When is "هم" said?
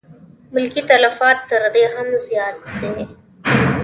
1.93-2.07